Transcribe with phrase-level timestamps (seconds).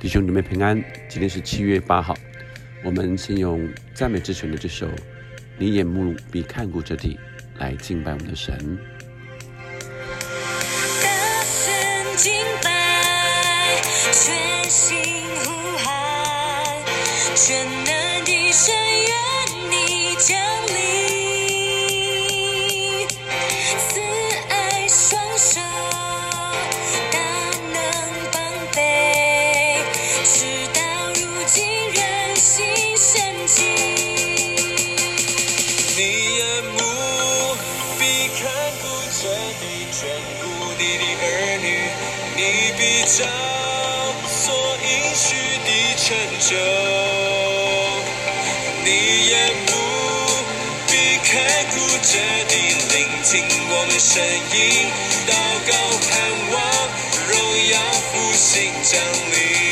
[0.00, 2.16] 弟兄姊妹平安，今天是七月八号。
[2.84, 4.86] 我们先用赞美之泉的这首
[5.58, 7.18] 《你眼目必看顾之地》
[7.60, 8.78] 来敬拜我们的神。
[53.88, 54.90] 的声音，
[55.26, 55.32] 祷
[55.66, 56.56] 告盼望，
[57.28, 57.80] 荣耀
[58.12, 59.00] 复兴降
[59.32, 59.67] 临。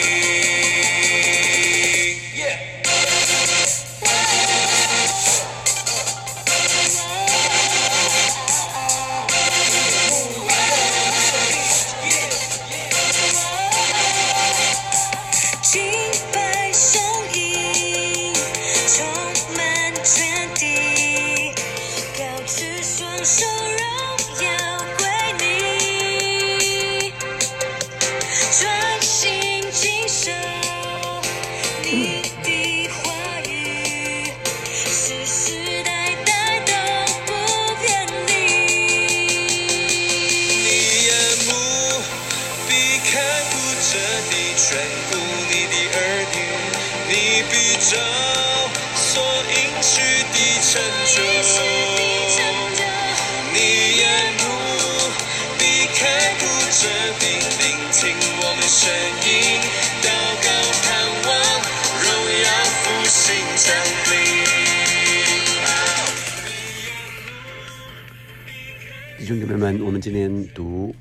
[69.46, 70.92] 弟兄姊妹们，我们今天读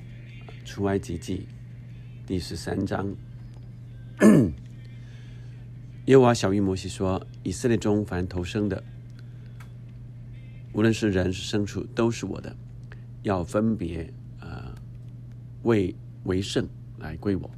[0.66, 1.48] 出埃及记
[2.28, 3.12] 第十三章。
[6.06, 8.84] 耶和华小谕摩西说：“以色列中凡投生的，
[10.74, 12.56] 无论是人是牲畜，都是我的，
[13.24, 14.76] 要分别呃
[15.64, 15.96] 为
[16.26, 16.70] 为圣
[17.00, 17.50] 来归我。”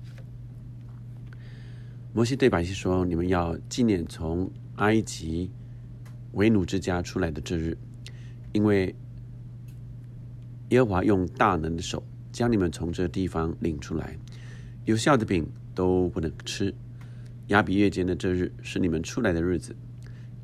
[2.16, 5.52] 摩西对百姓说：“你们要纪念从埃及
[6.32, 7.78] 为奴之家出来的这日，
[8.54, 8.96] 因为
[10.70, 14.18] 耶和华用大能的手将你们从这地方领出来，
[14.86, 16.74] 有效的饼都不能吃。
[17.48, 19.76] 亚比月间的这日是你们出来的日子。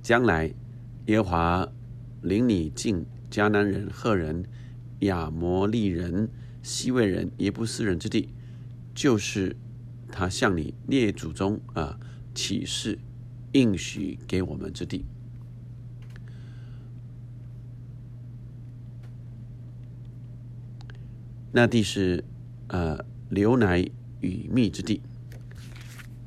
[0.01, 0.53] 将来
[1.07, 1.67] 耶和华
[2.22, 4.44] 领你进迦南人、赫人、
[5.00, 6.29] 亚摩利人、
[6.61, 8.29] 西魏人、耶布斯人之地，
[8.94, 9.55] 就是
[10.11, 12.00] 他向你列祖宗啊
[12.34, 12.97] 启示
[13.51, 15.05] 应许给我们之地。
[21.56, 22.24] 那地是
[22.68, 23.88] 呃牛奶
[24.22, 25.03] 与蜜之地。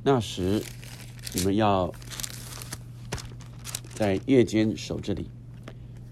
[0.05, 0.63] 那时
[1.35, 1.93] 你们要
[3.93, 5.29] 在夜间守这里，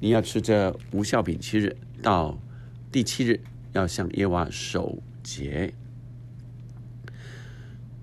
[0.01, 2.37] 你要吃这无效饼七日，到
[2.91, 3.41] 第七日
[3.73, 5.73] 要向耶娃守节。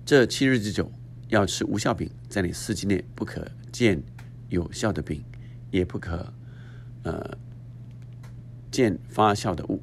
[0.06, 0.90] 这七日之久
[1.28, 4.02] 要吃无效饼，在你四季内不可见
[4.48, 5.22] 有效的饼，
[5.70, 6.32] 也不可
[7.02, 7.36] 呃
[8.70, 9.82] 见发酵的物。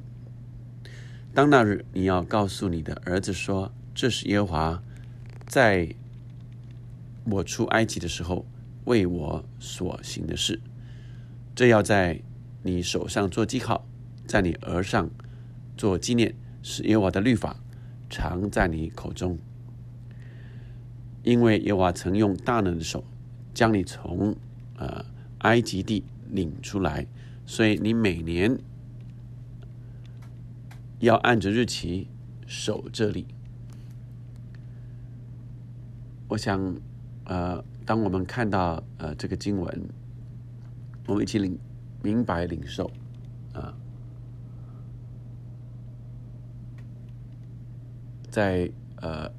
[1.32, 4.82] 当那日，你要告诉你的儿子说：“这是耶和华
[5.46, 5.94] 在
[7.24, 8.44] 我出埃及的时候
[8.84, 10.60] 为我所行的事。
[11.54, 12.20] 这要在
[12.64, 13.86] 你手上做记号，
[14.26, 15.08] 在你额上
[15.76, 17.62] 做纪念，使耶和华的律法
[18.08, 19.38] 常在你口中。
[21.22, 23.04] 因为耶和华曾用大能的手
[23.54, 24.34] 将你从
[24.76, 25.04] 呃
[25.38, 27.06] 埃及地领出来，
[27.46, 28.58] 所以你每年。”
[31.00, 32.08] 要按着日期
[32.46, 33.26] 守这里。
[36.28, 36.76] 我想，
[37.24, 39.88] 呃，当我们看到呃这个经文，
[41.06, 41.58] 我们一起领
[42.02, 42.90] 明白领受
[43.54, 43.74] 啊，
[48.30, 49.30] 在呃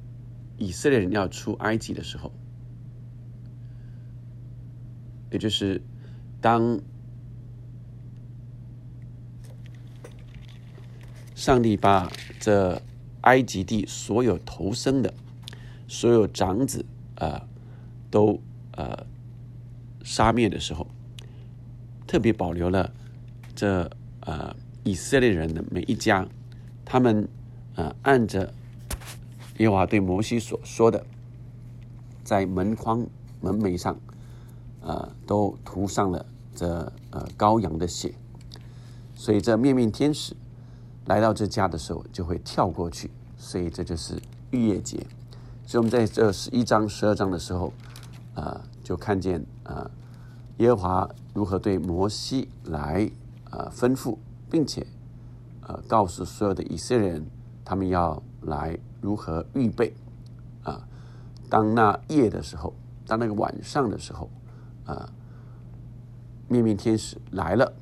[0.58, 2.32] 以色列人要出埃及的时候，
[5.30, 5.80] 也就是
[6.40, 6.80] 当。
[11.34, 12.80] 上帝把这
[13.22, 15.12] 埃及地所有投生的、
[15.88, 16.84] 所有长子
[17.16, 17.46] 啊，
[18.10, 18.40] 都
[18.72, 19.06] 呃
[20.04, 20.86] 杀灭的时候，
[22.06, 22.92] 特别保留了
[23.54, 23.90] 这
[24.20, 26.26] 呃以色列人的每一家，
[26.84, 27.28] 他们
[27.76, 28.52] 呃按着
[29.58, 31.06] 耶和华对摩西所说的
[32.24, 33.06] 在门框、
[33.40, 33.98] 门楣上，
[34.80, 38.12] 呃，都涂上了这呃羔羊的血。
[39.14, 40.34] 所以这面面天使
[41.06, 43.10] 来到这家的时候，就会跳过去。
[43.36, 44.20] 所以这就是
[44.50, 45.04] 逾越节。
[45.66, 47.72] 所以我们在这十一章、十二章的时候，
[48.34, 49.90] 呃，就看见呃
[50.58, 53.10] 耶和华如何对摩西来
[53.50, 54.16] 呃吩咐，
[54.48, 54.86] 并且
[55.66, 57.26] 呃告诉所有的以色列人，
[57.64, 59.92] 他们要来如何预备
[60.62, 60.86] 啊。
[61.48, 62.72] 当那夜的时候，
[63.06, 64.30] 当那个晚上的时候，
[64.86, 65.10] 啊，
[66.48, 67.72] 面面天使来了，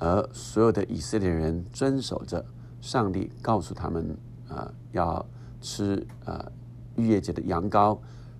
[0.00, 2.44] 而所有的以色列人遵守着
[2.80, 4.16] 上帝告诉他们
[4.48, 5.24] 啊要
[5.60, 6.50] 吃呃
[6.96, 7.98] 逾越节的羊羔，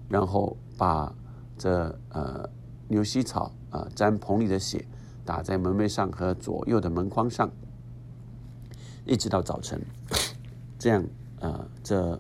[0.09, 1.15] 然后把
[1.59, 2.49] 这呃
[2.89, 4.87] 牛膝草啊沾棚里的血
[5.25, 7.51] 打在门楣上和左右的门框上，
[9.05, 9.81] 一直到早晨，
[10.79, 11.05] 这样
[11.41, 12.19] 啊这。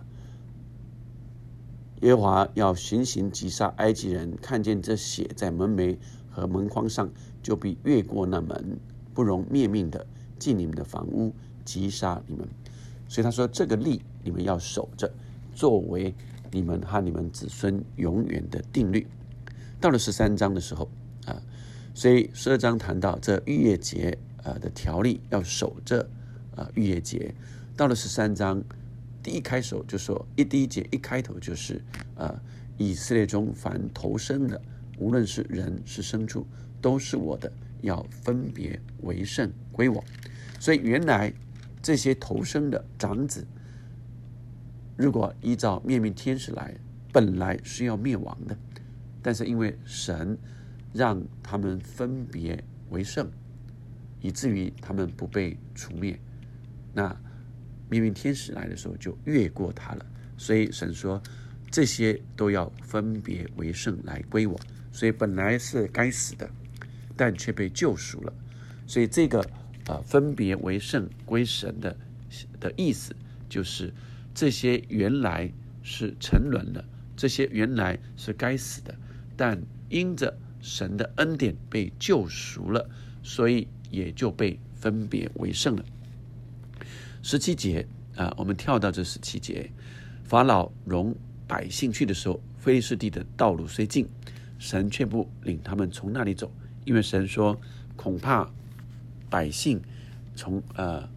[2.03, 5.99] 耶和华要行刑击杀埃及人，看见这血在门楣
[6.31, 7.11] 和门框上，
[7.43, 8.81] 就必越过那门，
[9.20, 10.06] 不容灭命的
[10.38, 12.49] 进你们的房屋，击杀你们。
[13.06, 15.12] 所以他说：“这个例你们要守着，
[15.52, 16.14] 作为
[16.50, 19.06] 你们和你们子孙永远的定律。”
[19.78, 20.88] 到了十三章的时候
[21.26, 21.37] 啊，
[21.93, 26.08] 所以十二章谈到这逾越节呃的条例要守着
[26.56, 27.34] 啊逾越节。
[27.76, 28.64] 到了十三章。
[29.22, 31.84] 第一开首就说一第一节一开头就是
[32.14, 32.40] 呃
[32.78, 34.58] 以色列中凡投生的，
[34.99, 36.46] 无论是人是牲畜，
[36.81, 37.52] 都是我的，
[37.82, 40.05] 要分别为圣归我。
[40.59, 41.32] 所以原来
[41.82, 43.47] 这些投生的长子，
[44.97, 46.75] 如果依照灭命天使来，
[47.12, 48.56] 本来是要灭亡的，
[49.23, 50.37] 但是因为神
[50.93, 53.31] 让他们分别为圣，
[54.21, 56.19] 以至于他们不被除灭，
[56.93, 57.17] 那。
[57.93, 60.06] 命运天使来的时候，就越过他了。
[60.37, 61.21] 所以神说，
[61.73, 64.56] 这些都要分别为圣来归我。
[64.93, 66.49] 所以本来是该死的，
[67.20, 68.32] 但却被救赎了。
[68.87, 69.44] 所以这个
[69.88, 71.94] 呃分别为圣归神的
[72.58, 73.14] 的意思，
[73.46, 73.93] 就是
[74.34, 75.52] 这些原来
[75.82, 76.82] 是沉沦的，
[77.14, 78.94] 这些原来是该死的，
[79.37, 82.88] 但因着神的恩典被救赎了，
[83.22, 85.84] 所以也就被分别为圣了。
[87.22, 87.87] 十七节
[88.17, 89.70] 啊，我们跳到这十七节，
[90.25, 91.14] 法老容
[91.46, 94.08] 百姓去的时候，非利士地的道路虽近，
[94.58, 96.50] 神却不领他们从那里走，
[96.85, 97.61] 因为神说，
[97.97, 98.50] 恐怕
[99.29, 99.81] 百姓
[100.35, 101.09] 从呃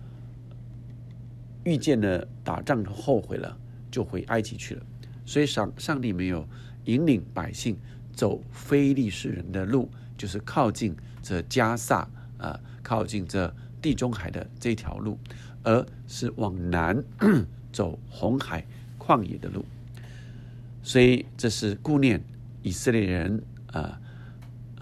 [1.63, 3.57] 遇见了打仗后悔了，
[3.91, 4.83] 就回埃及去了，
[5.25, 6.47] 所以上上帝没有
[6.85, 7.77] 引领百姓
[8.13, 12.07] 走非利士人的路，就是靠近这加萨
[12.37, 15.17] 啊，靠近这地中海的这条路。
[15.65, 17.01] 而是往南
[17.71, 18.65] 走红海
[18.99, 19.63] 旷野的路，
[20.81, 22.21] 所以这是顾念
[22.63, 23.97] 以色列人啊，呃，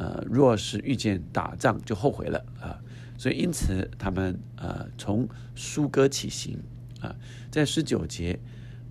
[0.01, 2.81] 呃若是遇见打仗就后悔了啊，
[3.19, 6.57] 所以因此他们呃从苏哥起行
[7.01, 7.15] 啊，
[7.51, 8.39] 在十九节，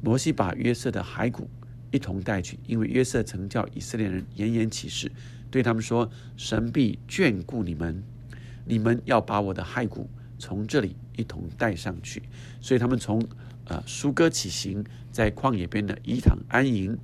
[0.01, 1.51] 摩西把约瑟的骸骨
[1.91, 5.11] 一同带去，因为约瑟曾叫以色列人严严起誓，
[5.51, 8.05] 对他们说：神必眷顾你们，
[8.65, 10.09] 你们要把我的骸骨。
[10.39, 12.23] 从这里一同带上去，
[12.63, 13.23] 所以他们从
[13.67, 14.83] 呃苏哥起行，
[15.13, 16.97] 在旷野边的伊坦安营。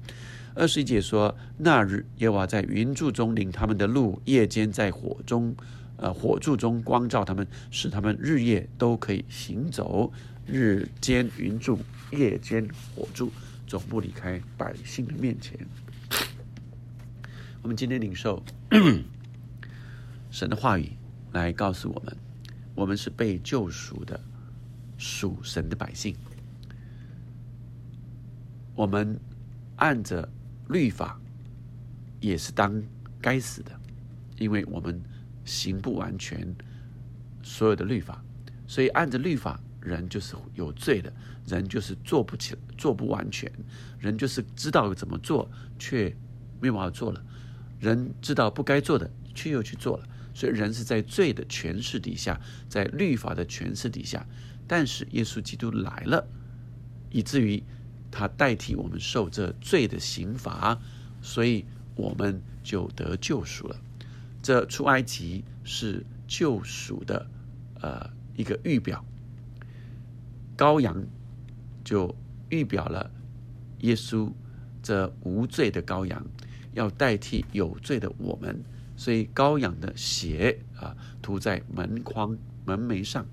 [0.56, 5.54] 二十一节说，那日耶娃在云柱中领他们的路，夜间在火中，
[5.98, 10.10] 呃火柱中光照他们，使他们日夜都可以行走。
[10.46, 11.78] 日间云柱，
[12.10, 13.30] 夜间火柱，
[13.66, 15.58] 总不离开百姓的面前。
[17.60, 18.42] 我们今天领受
[20.30, 20.92] 神的话语，
[21.32, 22.16] 来告诉我们。
[22.74, 24.18] 我们是被救赎的
[24.96, 26.16] 属神的百姓，
[28.74, 29.20] 我们
[29.76, 30.28] 按着
[30.68, 31.20] 律法
[32.20, 32.82] 也是当
[33.20, 33.72] 该死的，
[34.38, 35.00] 因为我们
[35.44, 36.54] 行不完全
[37.42, 38.24] 所有的律法，
[38.66, 41.12] 所以按着律法，人就是有罪的，
[41.46, 43.50] 人就是做不起、做不完全，
[43.98, 46.14] 人就是知道怎么做却
[46.60, 47.24] 没办法做了，
[47.78, 50.08] 人知道不该做的却又去做了。
[50.34, 54.26] 所以人是在罪的权势底下，在律法的权势底下，
[54.66, 56.28] 但是耶稣基督来了，
[57.10, 57.62] 以至于
[58.16, 60.80] 他代替我们受这罪的刑罚，
[61.20, 63.76] 所以我们就得救赎了。
[64.42, 67.26] 这出埃及是救赎的
[67.82, 69.04] 呃一个预表，
[70.56, 71.04] 羔羊
[71.84, 72.16] 就
[72.48, 73.10] 预表了
[73.80, 74.32] 耶稣
[74.82, 76.24] 这无罪的羔羊，
[76.72, 78.64] 要代替有罪的我们。
[78.96, 83.26] 所以羔羊的血啊涂在门框门楣上，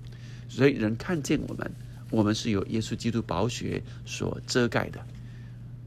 [0.46, 1.72] 所以人看见我们，
[2.10, 5.04] 我们是由耶稣基督宝血所遮盖的。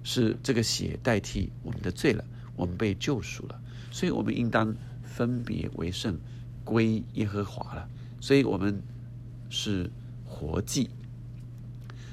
[0.04, 2.24] 是这个血代替我们的罪了，
[2.56, 6.18] 我们被救赎了，所以我们应当分别为圣，
[6.64, 7.90] 归耶和华了。
[8.22, 8.82] 所以我们
[9.50, 9.92] 是
[10.26, 10.90] 活祭。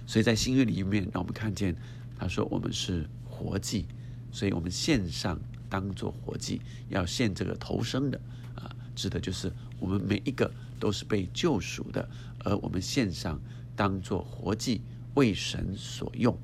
[0.08, 1.76] 所以在新约里面，让我们看见
[2.18, 3.87] 他说我们是活祭，
[4.32, 5.38] 所以我们献上
[5.70, 8.20] 当做活祭，要献这个头生的
[8.56, 12.08] 啊，指的就是我们每一个都是被救赎的，
[12.40, 13.40] 而我们献上
[13.76, 14.81] 当做活祭，
[15.14, 16.38] 为神所用。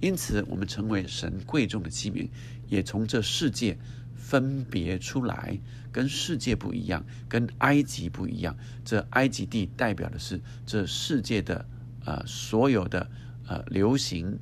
[0.00, 2.28] 因此，我们成为神贵重的器皿，
[2.68, 3.76] 也从这世界
[4.14, 5.58] 分别出来，
[5.90, 8.56] 跟世界不一样，跟埃及不一样。
[8.84, 11.66] 这埃及地代表的是这世界的
[12.04, 13.10] 呃所有的
[13.48, 14.38] 呃流行，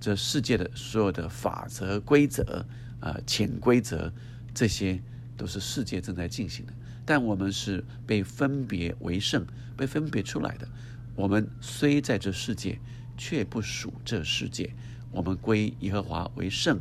[0.00, 2.66] 这世界的所有的法则、规则、
[3.00, 4.12] 呃潜规则，
[4.52, 5.00] 这些
[5.36, 6.72] 都是世界正在进行的。
[7.04, 10.68] 但我们是被分别为圣，被分别出来的。
[11.16, 12.78] 我们虽在这世界，
[13.16, 14.70] 却不属这世界。
[15.10, 16.78] 我们归耶和华为圣，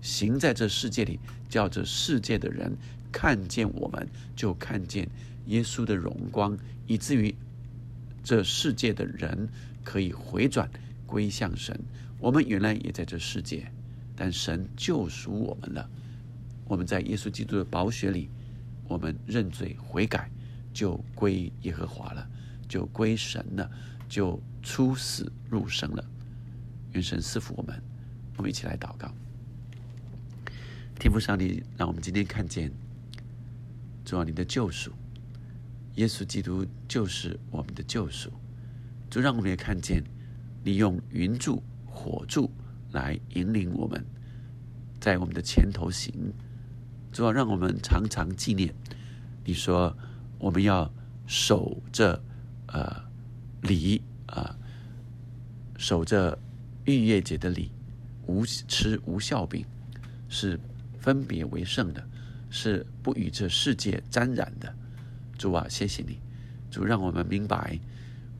[0.00, 2.76] 行在这世界里，叫这世界的人
[3.10, 5.08] 看见我们，就看见
[5.46, 7.34] 耶稣的荣光，以至于
[8.22, 9.48] 这世界的人
[9.82, 10.70] 可以回转
[11.04, 11.78] 归向神。
[12.20, 13.72] 我们原来也在这世界，
[14.14, 15.90] 但神救赎我们了。
[16.68, 18.30] 我们在耶稣基督的宝血里，
[18.86, 20.30] 我们认罪悔改，
[20.72, 22.30] 就归耶和华了，
[22.72, 23.70] 就归神了，
[24.08, 26.02] 就出死入生了。
[26.92, 27.82] 愿神赐福我们，
[28.38, 29.12] 我们一起来祷告。
[30.98, 32.72] 天父上帝，让我们今天看见
[34.06, 34.90] 主啊，你的救赎，
[35.96, 38.32] 耶稣基督就是我们的救赎。
[39.10, 40.02] 主让我们也看见
[40.64, 42.50] 你用云柱、火柱
[42.92, 44.02] 来引领我们，
[44.98, 46.32] 在我们的前头行。
[47.12, 48.74] 主啊，让我们常常纪念
[49.44, 49.94] 你说
[50.38, 50.90] 我们要
[51.26, 52.18] 守着
[52.72, 53.04] 呃
[53.62, 54.56] 礼啊，
[55.76, 56.38] 守着。
[56.84, 57.70] 逾越节的礼，
[58.26, 59.64] 无吃无酵饼，
[60.28, 60.58] 是
[60.98, 62.04] 分别为圣的，
[62.50, 64.74] 是不与这世界沾染的。
[65.38, 66.18] 主啊，谢谢你，
[66.72, 67.78] 主让我们明白，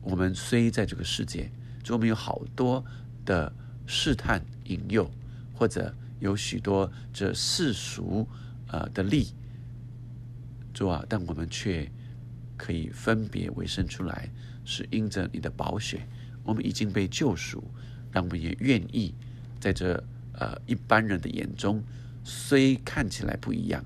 [0.01, 1.49] 我们虽在这个世界，
[1.81, 2.83] 主我们有好多
[3.23, 3.49] 的
[3.87, 5.09] 试探引诱，
[5.53, 8.27] 或者有许多这世俗
[8.67, 9.27] 呃的利，
[10.73, 11.89] 主啊，但我们却
[12.63, 14.29] 可以分别为圣出来，
[14.63, 16.07] 是因着你的宝血，
[16.45, 17.61] 我们已经被救赎。
[18.09, 19.13] 让我们也愿意
[19.59, 20.01] 在这
[20.33, 21.83] 呃一般人的眼中，
[22.23, 23.83] 虽看起来不一样，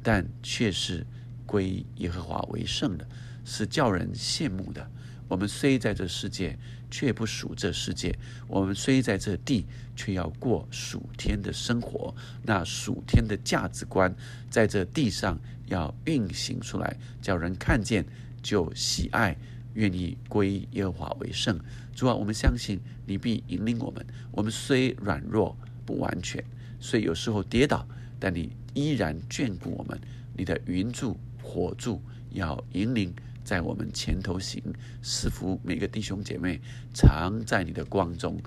[0.00, 1.04] 但却是
[1.44, 3.04] 归耶和华为圣的，
[3.44, 4.88] 是叫人羡慕的。
[5.26, 6.56] 我们虽在这世界，
[6.90, 8.12] 却不属这世界；
[8.46, 12.14] 我们虽在这地，却要过属天的生活。
[12.42, 14.14] 那属天的价值观，
[14.50, 15.38] 在这地上
[15.70, 18.04] 要运行出来，叫人看见
[18.42, 19.34] 就喜爱。
[19.74, 21.56] 愿意归耶和华为圣，
[21.94, 24.04] 主啊，我们相信你必引领我们。
[24.32, 26.44] 我们虽软弱不完全，
[26.80, 27.86] 虽有时候跌倒，
[28.18, 29.98] 但你依然眷顾我们。
[30.36, 34.60] 你的云柱火柱要引领在我们前头行，
[35.02, 36.60] 赐福每个弟兄姐妹，
[36.92, 38.42] 常在你的光中。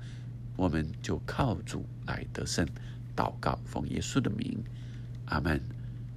[0.58, 2.68] 我们就靠主来得胜。
[3.16, 4.62] 祷告，奉耶稣的名，
[5.28, 5.62] 阿门。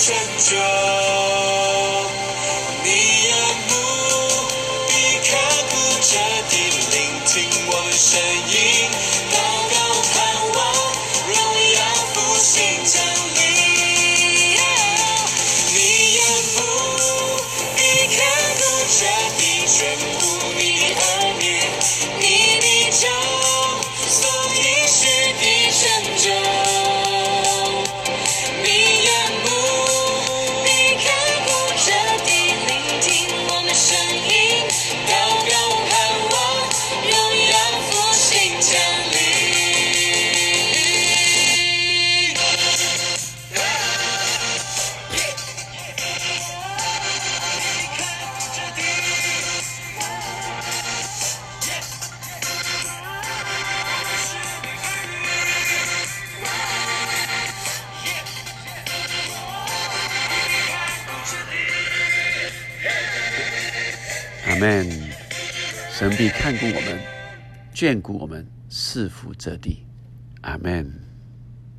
[0.00, 1.39] 成就。
[66.00, 66.98] 神必看顾我们，
[67.74, 69.84] 眷顾我们，赐福这地。
[70.40, 70.90] 阿门。